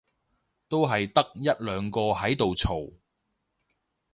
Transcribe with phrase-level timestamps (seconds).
[0.67, 2.91] 都係得一兩個喺度嘈